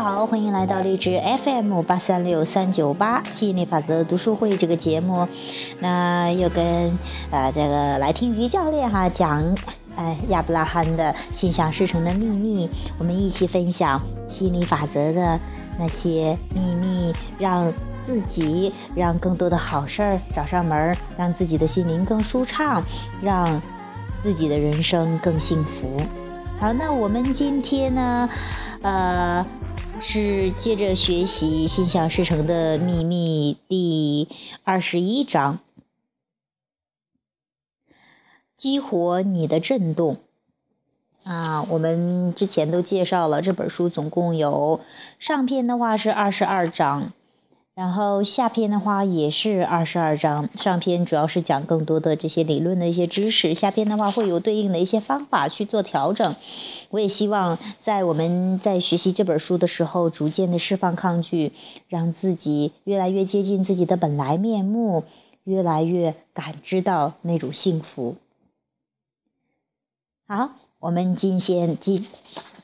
[0.00, 5.26] 好，欢迎来到励志 FM 八三六三九八吸引力法则读书会这个节目。
[5.80, 6.96] 那又跟
[7.32, 9.56] 呃这个来听于教练哈讲，
[9.96, 15.40] 哎亚伯拉罕的心想事成的秘密，我们一起分享吸引力法则的
[15.76, 17.72] 那些秘密，让
[18.06, 22.80] 自己让更多的好事儿找上门，让自己的心灵更舒畅，
[23.20, 23.60] 让
[24.22, 26.00] 自己的人生更幸福。
[26.60, 28.30] 好，那我们今天呢，
[28.82, 29.44] 呃。
[30.00, 34.28] 是接着学习《心想事成的秘密》第
[34.62, 35.58] 二十一章，
[38.56, 40.18] 激活你的震动
[41.24, 41.64] 啊！
[41.64, 44.80] 我们之前都介绍了这本书，总共有
[45.18, 47.12] 上篇的话是二十二章。
[47.78, 56.34] 然后下篇的话也是二十二章，上篇主要是讲更多的这些理论的一些知识，下篇的话会有对应的一些方法去做调整。
[56.90, 61.52] 我也希望在我们在学习这本书的时候，逐渐的释放抗拒，
[61.86, 65.04] 让自己越来越接近自己的本来面目，
[65.44, 68.16] 越来越感知到那种幸福。
[70.26, 72.04] 好，我们今先继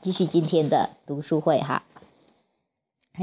[0.01, 1.83] 继续今天的读书会哈。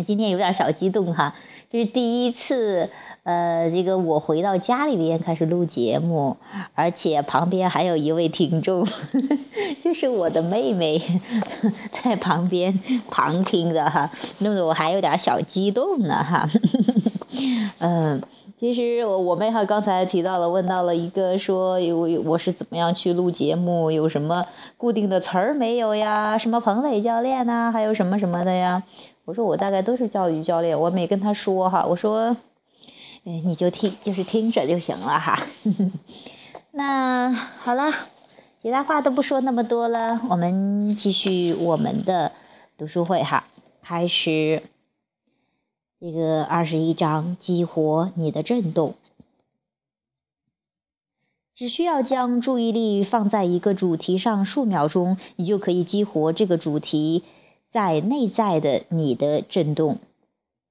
[0.07, 1.35] 今天有点小激动哈。
[1.71, 2.91] 这是第一次，
[3.23, 6.37] 呃，这个我回到家里边开始录节目，
[6.75, 8.87] 而且旁边还有一位听众，
[9.83, 11.01] 就是我的妹妹，
[11.91, 12.79] 在旁边
[13.11, 16.49] 旁听着哈，弄得我还有点小激动呢哈。
[17.79, 18.21] 嗯，
[18.59, 24.45] 其实我我妹哈刚才提到了，问到了一个说，我我是怎么样去录节目，有什么
[24.77, 26.37] 固定的词儿没有呀？
[26.37, 28.83] 什么彭磊教练呐，还有什么什么的呀？
[29.25, 31.87] 我说我大概都是教育教练，我没跟他说哈。
[31.87, 32.37] 我说，
[33.25, 35.47] 哎，你就听，就是听着就行了哈。
[36.73, 37.93] 那好了，
[38.61, 42.33] 其他话都不说那么多了，我们继续我们的
[42.77, 43.45] 读书会哈。
[43.81, 44.63] 开始
[46.01, 48.95] 这个二十一章，激活你的震动。
[51.55, 57.23] 只需要将注意力放在一个主题上数秒钟，你就可以激活这个主题。
[57.73, 59.99] 在内在的你的震动，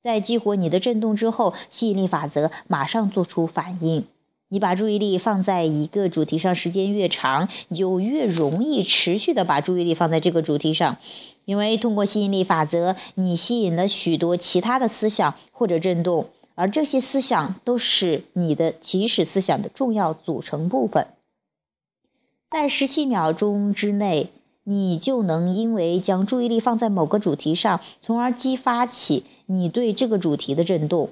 [0.03, 4.05] 在激活你的震动之后，吸引力法则马上做出反应。
[4.49, 10.97] 你把注意力放在一个主题上，时间越长，你就越容易持续的把注意力放在这个主题上。
[11.45, 21.07] 因为通过吸引力法则，你吸引了许多其他的思想或者震动，而这些思想都是你的起始思想的重要组成部分。
[22.51, 24.29] 在十七秒钟之内。
[24.63, 31.09] 你就能因为将注意力放在某个主题上，从而激发起你对这个主题的震动。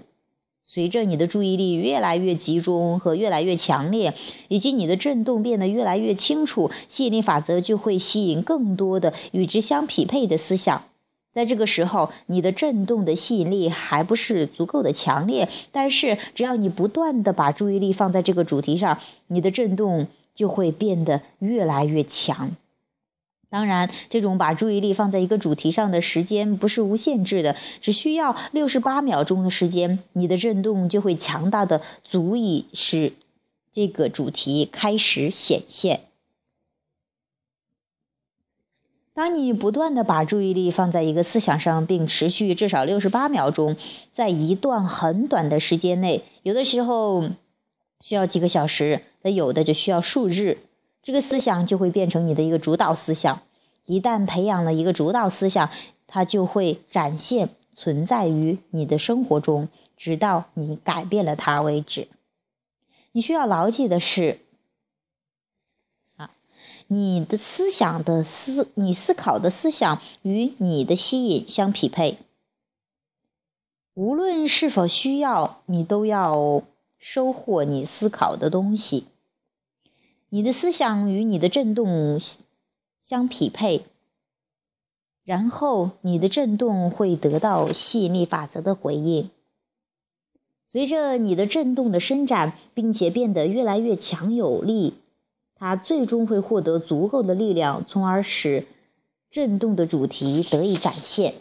[0.64, 4.14] 随着你的注意力越来越集中和越来越强烈，
[4.50, 10.84] 以及你的震动变得越来越清楚，吸引力法则就会吸引更多的与之相匹配的思想。
[11.34, 20.06] 在这个时候，你的震动的吸引力还不是足够的强烈，但是只要你不断的把注意力放在这个主题上，你的震动
[20.36, 22.52] 就会变得越来越强。
[23.52, 33.14] 当然，这种把注意力放在一个主题上的时间不是无限制的，只需要六十八秒钟的时间，你的震动就会强大的足以使
[33.72, 36.02] 这个主题开始显现。
[39.16, 43.76] 当你不断的把注意力放在一个思想上，并持续至少六十八秒钟，
[44.14, 47.30] 在一段很短的时间内，有的时候
[48.00, 50.60] 需要几个小时，那有的就需要数日。
[51.02, 53.42] 这个思想就会变成你的一个主导思想。
[53.86, 55.72] 一旦培养了一个主导思想，
[56.06, 59.68] 它就会展现存在于你的生活中，
[59.98, 62.08] 直到你改变了它为止。
[63.12, 64.40] 你需要牢记的是，
[66.18, 66.30] 啊，
[66.86, 72.20] 你的思想的思，你思考的思想与你的吸引相匹配。
[73.96, 76.62] 无论是否需要，你都要
[77.00, 79.08] 收获你思考的东西。
[80.32, 82.22] 你的思想与你的振动
[83.02, 83.82] 相匹配，
[85.24, 89.32] 然后你的振动会得到吸引力法则的回应。
[90.70, 94.94] 随着你的振动的伸展，并且变得越来越强有力，
[95.56, 98.68] 它最终会获得足够的力量，从而使
[99.32, 101.34] 振动的主题得以展现。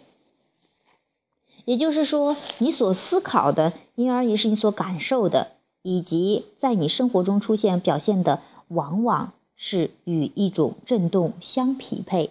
[1.66, 5.48] 也就是说，你所思考的，因而也是你所感受的，
[5.82, 8.40] 以及在你生活中出现表现的。
[8.68, 12.30] 往往是与一种震动相匹配，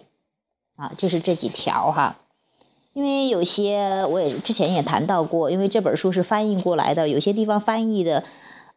[0.76, 2.16] 啊，就是这几条哈。
[2.94, 8.24] 因为有些我也之前也谈到过，因为这本书是翻译过来的，有些地方翻译的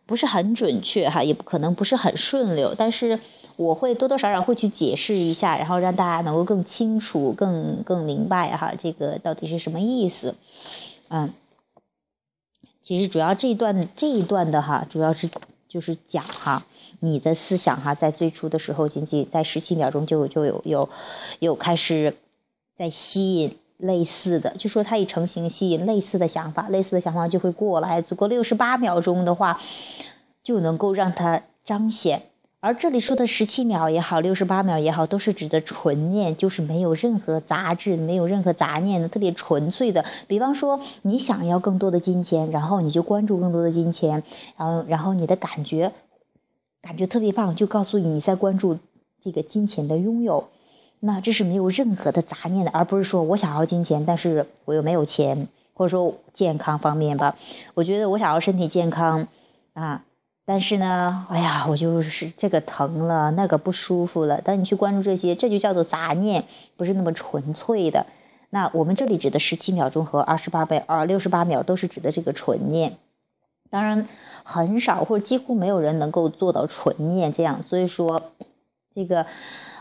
[0.05, 3.19] 不是很准确哈，也不可能不是很顺溜，但是
[3.55, 10.35] 我会多多少少会去解释一下，然后让大家能够更清楚、更更明白哈，这个到底是什么意思？
[11.07, 11.33] 嗯，
[12.83, 15.29] 其实主要这一段这一段的哈，主要是
[15.71, 16.65] 就是讲哈，
[16.99, 20.89] 你的思想哈，在最初的时候，仅仅在十七秒钟就就有有
[21.39, 22.15] 有开始
[22.75, 23.57] 在吸引。
[23.81, 28.03] 类似的，就说它已成型，吸引类似的想法，类似的想法就会过来。
[28.03, 29.59] 足够六十八秒钟的话，
[30.43, 32.21] 就能够让它彰显。
[32.63, 40.05] 而这里说的十七秒也好，六十八秒也好，都是指的纯念，就是没有任何杂质、没有任何杂念的，特别纯粹的。
[40.27, 44.21] 比方说，你想要更多的金钱，然后你就关注更多的金钱，
[44.57, 45.91] 然后然后你的感觉
[46.83, 48.77] 感觉特别棒，就告诉你你在关注
[49.19, 50.49] 这个金钱的拥有。
[50.99, 57.35] 那这是没有任何的杂念的，而不是说我想要金钱，但是我又没有钱，或者说健康方面吧。
[57.73, 59.27] 我觉得我想要身体健康
[59.73, 60.05] 啊，
[60.45, 64.41] 但是呢，哎呀，我就是这个疼了，那个不舒服了。
[64.41, 66.45] 当你去关注这些，这就叫做杂念，
[66.77, 68.05] 不是那么纯粹的。
[68.49, 72.97] 那我们这里指的十七秒钟和二十八倍啊六十八秒，都是指的这个纯念。
[73.69, 74.07] 当然，
[74.43, 77.63] 很少或者几乎没有人能够做到纯念这样。
[77.63, 78.23] 所以说，
[78.93, 79.25] 这个。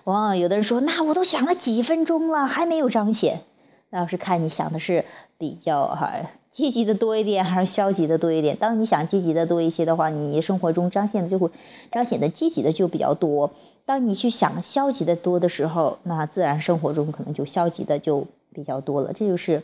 [0.05, 3.43] 往往有的人说，那我都想了几分钟了，还没有彰显。
[3.91, 5.05] 那要是看你想的是
[5.37, 6.13] 比较哈
[6.53, 8.57] 积极的多一点，还是消极的多一点。
[8.57, 11.51] 当你想积极的多一些的话，你生活中彰显的就会
[11.91, 13.53] 彰显的积极的就比较多。
[13.87, 19.13] 当你去想消极的多的时候，那自然生活中可能就消极的就比较多了。
[19.13, 19.63] 这就是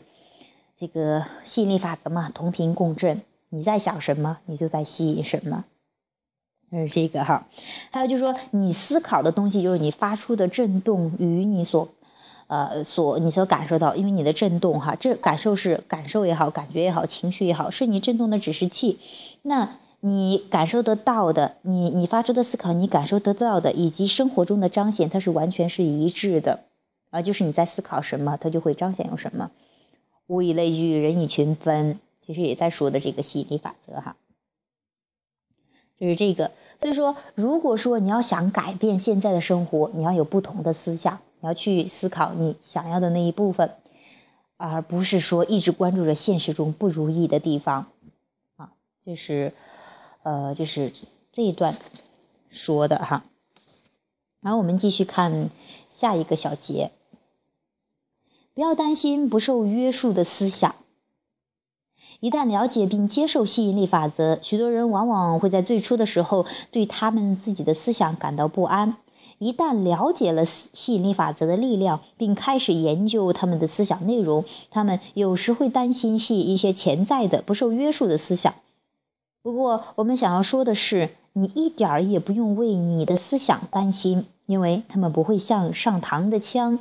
[0.78, 3.20] 这个吸引力法则嘛，同频共振。
[3.48, 5.64] 你在想什么，你就在吸引什么。
[6.72, 7.46] 是这个哈，
[7.92, 11.88] 还有就是说，你思考的东西就是你发出的震动与你所，
[12.48, 18.98] 呃，所你所感受到，因为你的震动哈，这感受是感受也好，感觉也好，情绪也好，是你震动的指示器。
[19.42, 19.70] 那
[20.00, 26.60] 你感受得到的，你你发出的思考，你感受得到的，以及生活中的彰显，它是完全是一致的
[27.10, 29.50] 啊，就是你在思考什么，它就会彰显有什么。
[30.28, 34.16] 物以类聚，人以群分，其实也在说的这个吸引力法则哈。
[35.98, 36.50] 就是这个，
[36.80, 43.70] 所以说，如果说你要想改变现在的生活，你要有不同的思想，你要去思考你想要的那一部分，
[44.58, 47.86] 而不是说一直关注着现实中不如意的地方，
[48.56, 48.72] 啊，
[49.02, 49.54] 这是，
[50.22, 50.92] 呃，就是
[51.32, 51.76] 这一段
[52.50, 53.24] 说的哈。
[54.42, 55.50] 然后我们继续看
[55.94, 56.90] 下一个小节，
[58.54, 60.74] 不要担心不受约束的思想。
[62.20, 68.96] 一旦了解并接受吸引力法则，许多人往往会在最初的时候对他们自己的思想感到不安。
[69.38, 78.54] 一旦了解了吸引力法则的力量，并开始研究他们的思想内容，他们有时会担心吸引一些潜在的不受约束的思想。
[79.42, 86.78] 不过，我们想要说的是，你一点儿也不用为你的思想担心，因为他们不会像上膛的枪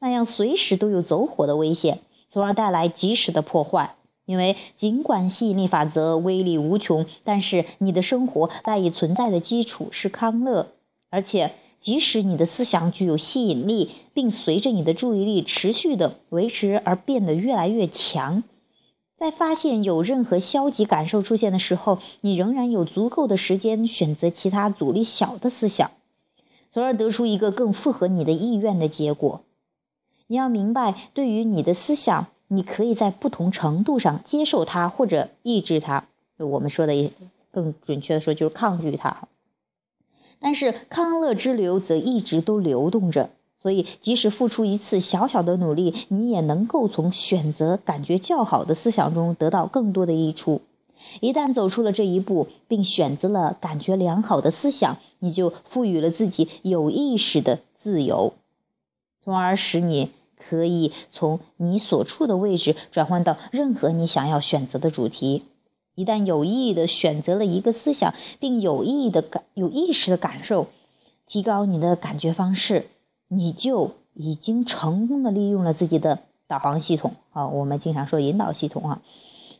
[0.00, 3.94] 那样随时都有走火的危险，从而带来及时的破坏。
[4.24, 10.68] 因为尽管吸引力法则威力无穷，但是你的生活赖以存在的基础是康乐，
[11.10, 18.44] 而且即使你的思想具有吸引力，并随着你的注意力持续的维持而变得越来越强，
[19.18, 25.90] 在发现有任何消极感受出现的时候，你仍然有足够的时间选择其他阻力小的思想，
[26.72, 29.42] 从而得出一个更符合你的意愿的结果。
[30.28, 32.28] 你要明白，对于你的思想。
[32.54, 36.04] 你可以在不同程度上接受它或者抑制它，
[36.36, 37.10] 我们说的也
[37.50, 39.26] 更准确的说就是抗拒它。
[40.38, 43.30] 但是康乐之流则一直都流动着，
[43.62, 50.60] 所以即使付出一次小小的努力，你也能够从选择感觉较好的思想中得到更多的益处。
[51.20, 58.34] 一旦走出了这一步，并选择了感觉良好的思想，你就赋予了自己有意识的自由，
[59.24, 60.10] 从而使你。
[60.52, 65.44] 可以从你所处的位置转换到任何你想要选择的主题。
[65.94, 70.66] 一旦有意义的选择了一个思想，并有意义的感有意识的感受，
[71.26, 72.86] 提高你的感觉方式，
[73.28, 77.48] 你就已经成功的利用了自己的导航系统啊。
[77.48, 79.02] 我们经常说引导系统啊。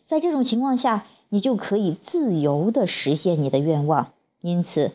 [0.04, 4.12] 在这种情况下，你就可以自由的实现你的愿望。
[4.42, 4.92] 因此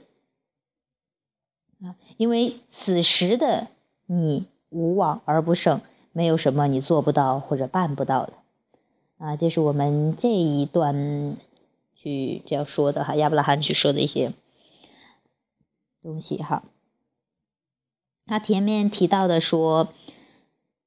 [1.81, 3.65] 啊，因为此时的
[4.05, 4.45] 你。
[4.69, 5.81] 无往而不胜，
[6.11, 8.33] 没有什么你做不到或者办不到的
[9.17, 9.35] 啊！
[9.35, 11.37] 这是我们这一段
[11.95, 14.33] 去这样说的哈，亚伯拉罕去说的一些
[16.03, 16.63] 东西哈。
[18.25, 19.87] 他前面提到的说，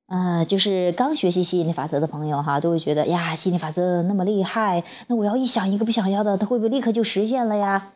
[0.07, 7.93] 呃，就是刚学习吸引力法则的朋友哈，都会觉得呀，吸引力法则那么厉害，那我要一想一个不想要的，它会不会立刻就实现了呀？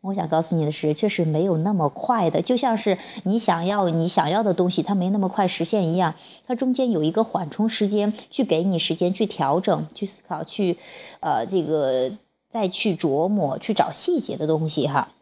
[0.00, 6.14] 我想告诉你的是，确实没有那么快的，就像是你想要你想要的东西，它没那么快实现一样，
[6.46, 10.78] 它中间有一个缓冲时间，去给你时间去调整、去思考、去
[11.20, 12.12] 呃这个
[12.50, 15.12] 再去琢磨、去找细节的东西哈，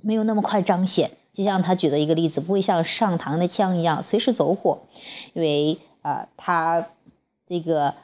[0.00, 1.10] 没有那么快彰显。
[1.32, 4.82] 就像他举的一个例子，不会像上膛的枪一样随时走火，
[5.32, 6.86] 因为啊，他
[7.48, 7.94] 这个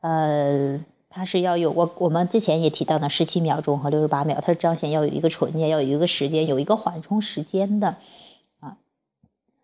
[0.00, 0.78] 呃，
[1.16, 7.96] 他是要有我我们之前也提到的十七秒钟和六十八秒，它是彰显要有一个纯洁，要有一个时间，有一个缓冲时间的
[8.60, 8.76] 啊。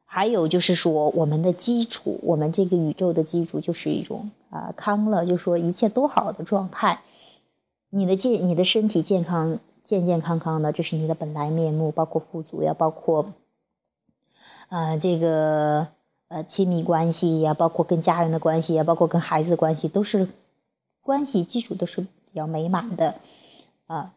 [0.06, 7.02] 还有就是说，我们的基础，我们这个宇宙的基础就是一种啊康乐，就说一切都好的状态，
[7.90, 9.58] 你的健，你的身体健康。
[9.84, 13.32] 健健康康的，这是你的本来面目，包括富足呀，包括
[14.68, 15.88] 啊这个
[16.28, 20.28] 呃亲密关系呀，包括跟家人的关系呀，包括跟孩子的关系，都是
[21.02, 23.16] 关系基础都是比较美满的
[23.86, 24.14] 啊。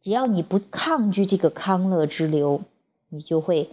[0.00, 2.62] 只要你不抗拒这个康乐之流，
[3.08, 3.70] 你就会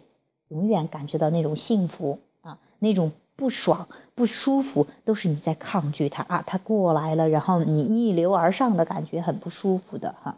[0.48, 10.38] 永远感觉到那种幸福啊，那种不爽不舒服都是你在抗拒它啊，它过来了，然后你逆流而上的感觉很不舒服的哈。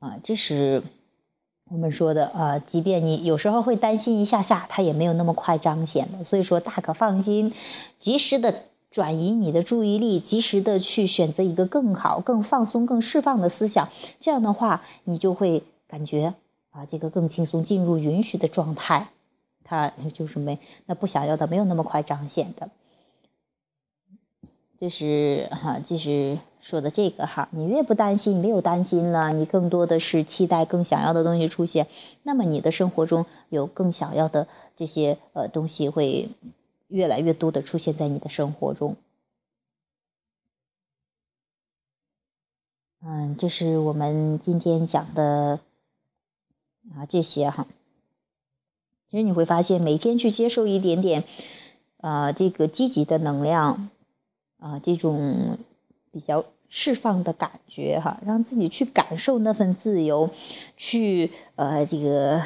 [0.00, 0.82] 啊，这是
[1.70, 7.54] 我们说的啊，即便你有时候会担心一下下，它也没有那么快彰显的，所以说大可放心，
[8.00, 13.88] 及时的转移你的注意力，及时的去选择一个更好、更放松、更释放的思想，
[14.20, 16.34] 这样的话，你就会感觉
[16.70, 19.08] 啊，这个更轻松，进入允许的状态，
[19.64, 22.70] 它 就是没那不想要的没有那么快彰显的，
[24.78, 26.38] 这是哈，这是。
[26.64, 31.88] 说的这个哈，你越不担心，没有担心了，你更多的是期待更想要的东西出现，
[32.22, 34.46] 那么你的生活中有更想要的
[34.76, 36.28] 这些呃东西会
[36.92, 38.96] 越来越多的出现在你的生活中。
[43.00, 45.58] 嗯，这是我们今天讲的
[46.94, 47.66] 啊这些哈。
[49.10, 51.24] 其实你会发现，每天去接受一点点
[51.96, 53.90] 啊这个积极的能量
[54.58, 55.58] 啊这种。
[56.14, 60.28] 比较释放的感觉哈，让自己去感受那份自由，
[60.76, 62.42] 去呃这个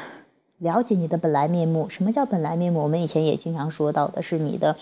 [0.58, 1.88] 了解你的本来面目。
[1.88, 2.82] 什么叫本来面目？
[2.82, 4.76] 我们以前也经常说到的是你的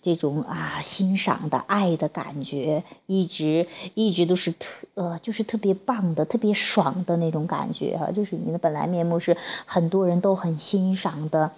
[0.00, 11.52] 这种啊欣赏的爱的感觉，一直一直都是特呃就是特别棒的、特别爽的那种感觉哈，就是你的本来面目是很多人都很欣赏的，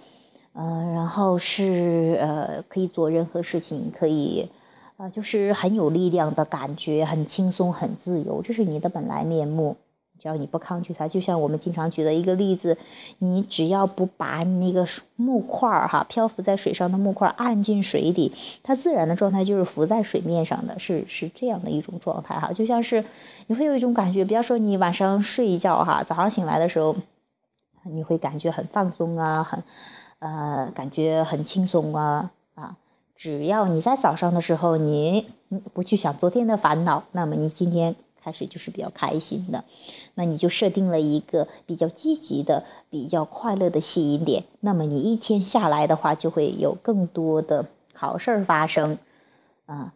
[0.53, 4.49] 呃，然后是呃可以做任何事情，可以。
[4.97, 9.75] 啊，就是很有力量的感觉，很轻松，很自由，这是你的本来面目。
[10.19, 12.77] 只要你不抗拒它，就像我们经常举的一个例子，
[13.19, 22.53] 你只要不把那个木块儿哈漂浮在水上的木块按进水底，它自然的状态就是浮在水面上的，是是这样的一种状态哈。
[22.53, 23.05] 就像是
[23.47, 26.95] 你会有一种感觉，比方说你晚上睡一觉哈，早上醒来的时候，
[27.83, 29.63] 你会感觉很放松啊，很
[30.19, 32.77] 呃感觉很轻松啊啊。
[33.15, 35.27] 只要你在早上的时候，你
[35.73, 37.95] 不去想昨天的烦恼，那么你今天
[38.25, 39.63] 开始就是比较开心的。
[40.15, 48.97] 那你就设定了一个比较积极的、比较快乐的吸引点，那么你一天下来的话，就会有更多的好事儿发生
[49.67, 49.93] 啊。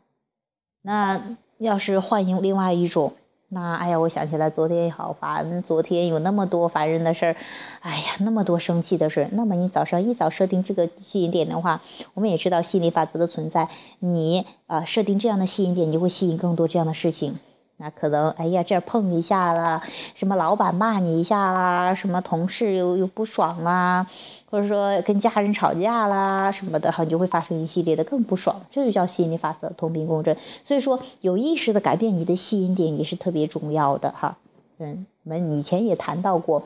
[0.83, 3.13] 那要是换用另外一种。
[3.51, 7.35] 那哎呀，我想起来，昨天也好烦，昨天有那么多烦人的事儿，
[7.81, 9.29] 哎呀，那么多生气的事儿。
[9.31, 11.81] 那么你早上一早设定这个吸引点的话，
[12.13, 17.39] 我们也知道吸引力法则的存在，你啊设定这样的吸引点，你就会吸引更多这样的事情。
[17.81, 19.83] 那可能，哎呀，这碰一下啦，
[20.13, 24.07] 什么老板骂你一下啦，什么同事又又不爽啦，
[24.51, 30.35] 或者说跟家人吵架啦什么的，哈，你就会发生一系列的更不爽，这就叫吸引力法则，同频共振。
[30.65, 34.37] 所以说，有意识的改变你的吸引点也是特别重要的，哈。
[34.77, 36.63] 嗯，我们以前也谈到过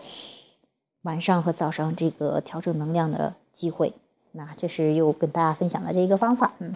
[1.04, 3.94] 晚上和早上这个调整能量的机会，
[4.32, 6.74] 那这是又跟大家分享的这一个方法，嗯。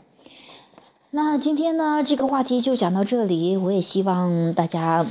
[1.09, 3.55] 那今天呢，这个话题就讲到这里。
[3.55, 5.05] 我也希望大家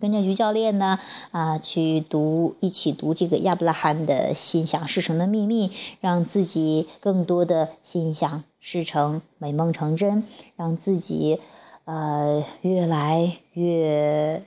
[0.00, 1.00] 跟着于教练呢，
[1.32, 10.22] 啊，去读，一起读这个亚伯拉罕的心想事成的秘密，让自己更多的心想事成，美梦成真，
[10.54, 11.40] 让自己
[11.84, 14.44] 呃越来越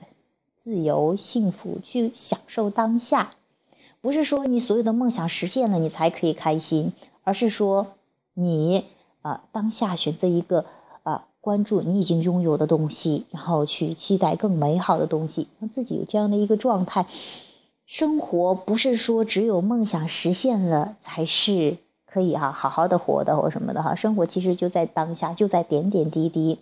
[0.58, 3.32] 自由幸福，去享受当下。
[4.00, 7.88] 不是说你所有的梦想实现了，你才可以开心，而是说
[8.32, 8.86] 你。
[9.22, 10.66] 啊，当下选择一个
[11.02, 17.06] 啊，关注你已经拥有的东西，然后去期待更美好的东西，让自己有这样的一个状态。
[17.86, 21.76] 生活不是说只有梦想实现了才是
[22.06, 23.94] 可以哈好好的活的或什么的哈。
[23.94, 26.58] 生活其实就在当下，就在点点滴滴。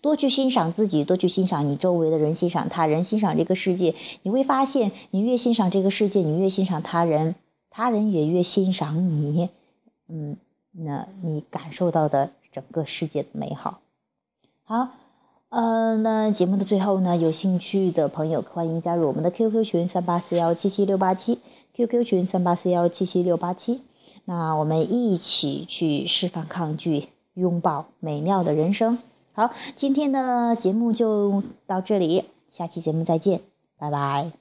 [0.00, 3.94] 多去欣赏自己，多去欣赏你周围的人，欣赏他人，欣赏这个世界。
[4.22, 7.36] 你会发现，你越欣赏这个世界，你越欣赏他人，
[7.70, 9.48] 他人也越欣赏你。
[10.08, 10.36] 嗯，
[10.72, 13.80] 那你感受到的整个世界的美好。
[14.64, 14.88] 好，
[15.50, 21.40] 呃，那节目的最后呢，有兴趣的朋友欢迎加入我们的 QQ 群三八四幺七七六八七
[21.74, 23.82] ，QQ 群三八四幺七七六八七。
[24.24, 28.98] 那我们一起去释放抗拒，拥抱美妙的人生。
[29.32, 33.40] 好，今天的节目就到这里，下期节目再见，
[33.78, 34.32] 拜拜。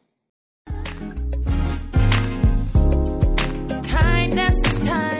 [3.83, 5.10] Kindness is time.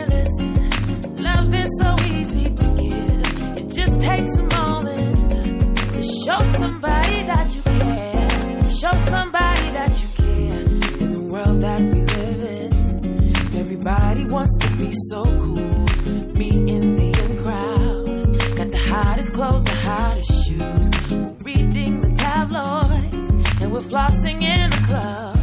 [23.92, 25.36] Flossing in the club.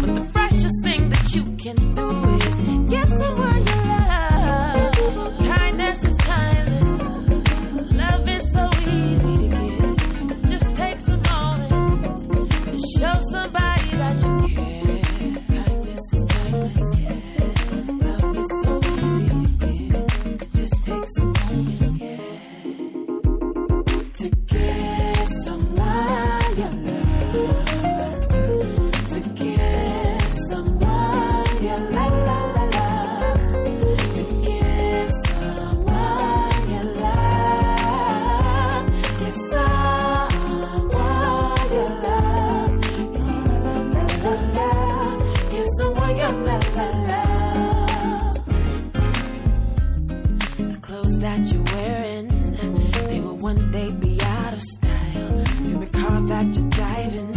[0.00, 2.08] But the freshest thing that you can do
[2.46, 2.51] is
[54.52, 57.31] out of style in the car that you're driving.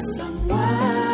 [0.00, 1.05] someone.